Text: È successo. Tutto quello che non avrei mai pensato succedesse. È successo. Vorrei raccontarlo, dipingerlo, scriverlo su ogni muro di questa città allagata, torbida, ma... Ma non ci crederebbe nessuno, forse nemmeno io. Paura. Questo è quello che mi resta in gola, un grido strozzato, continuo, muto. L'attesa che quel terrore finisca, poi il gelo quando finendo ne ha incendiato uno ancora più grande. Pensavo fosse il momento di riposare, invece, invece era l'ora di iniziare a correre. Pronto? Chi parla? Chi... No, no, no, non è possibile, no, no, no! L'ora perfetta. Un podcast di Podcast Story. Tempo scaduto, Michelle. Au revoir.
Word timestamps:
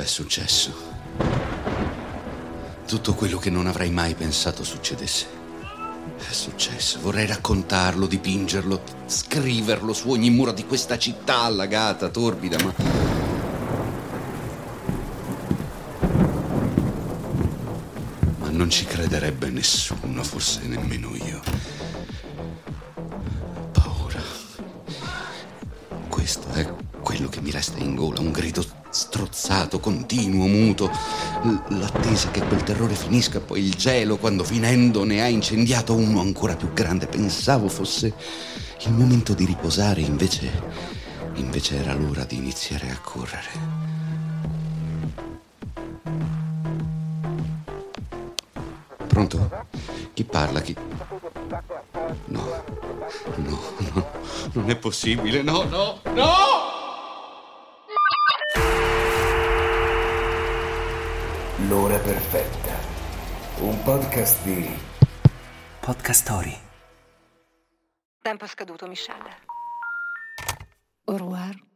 È 0.00 0.06
successo. 0.06 0.72
Tutto 2.86 3.12
quello 3.12 3.36
che 3.36 3.50
non 3.50 3.66
avrei 3.66 3.90
mai 3.90 4.14
pensato 4.14 4.64
succedesse. 4.64 5.26
È 6.16 6.32
successo. 6.32 7.00
Vorrei 7.02 7.26
raccontarlo, 7.26 8.06
dipingerlo, 8.06 8.82
scriverlo 9.04 9.92
su 9.92 10.08
ogni 10.08 10.30
muro 10.30 10.52
di 10.52 10.64
questa 10.64 10.96
città 10.96 11.40
allagata, 11.40 12.08
torbida, 12.08 12.56
ma... 12.64 12.74
Ma 18.38 18.48
non 18.48 18.70
ci 18.70 18.86
crederebbe 18.86 19.50
nessuno, 19.50 20.22
forse 20.24 20.60
nemmeno 20.62 21.14
io. 21.14 21.42
Paura. 23.72 24.22
Questo 26.08 26.48
è 26.52 26.89
quello 27.10 27.28
che 27.28 27.40
mi 27.40 27.50
resta 27.50 27.78
in 27.78 27.96
gola, 27.96 28.20
un 28.20 28.30
grido 28.30 28.64
strozzato, 28.88 29.80
continuo, 29.80 30.46
muto. 30.46 30.88
L'attesa 31.70 32.30
che 32.30 32.40
quel 32.40 32.62
terrore 32.62 32.94
finisca, 32.94 33.40
poi 33.40 33.64
il 33.64 33.74
gelo 33.74 34.16
quando 34.16 34.44
finendo 34.44 35.02
ne 35.02 35.20
ha 35.20 35.26
incendiato 35.26 35.92
uno 35.92 36.20
ancora 36.20 36.54
più 36.54 36.72
grande. 36.72 37.08
Pensavo 37.08 37.68
fosse 37.68 38.14
il 38.82 38.92
momento 38.92 39.34
di 39.34 39.44
riposare, 39.44 40.02
invece, 40.02 40.52
invece 41.34 41.82
era 41.82 41.94
l'ora 41.94 42.22
di 42.22 42.36
iniziare 42.36 42.88
a 42.90 42.98
correre. 43.02 43.48
Pronto? 49.08 49.50
Chi 50.14 50.22
parla? 50.22 50.60
Chi... 50.60 50.76
No, 52.26 52.44
no, 53.34 53.60
no, 53.94 54.06
non 54.52 54.70
è 54.70 54.76
possibile, 54.76 55.42
no, 55.42 55.64
no, 55.64 55.98
no! 56.14 56.49
L'ora 61.68 61.98
perfetta. 61.98 62.72
Un 63.60 63.82
podcast 63.82 64.42
di 64.44 64.70
Podcast 65.80 66.22
Story. 66.22 66.56
Tempo 68.22 68.46
scaduto, 68.46 68.86
Michelle. 68.86 69.36
Au 71.04 71.16
revoir. 71.16 71.69